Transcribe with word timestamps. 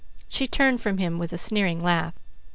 She 0.27 0.47
turned 0.47 0.81
from 0.81 0.97
him 0.97 1.19
with 1.19 1.31
a 1.31 1.37
sneering 1.37 1.77
laugh. 1.79 2.15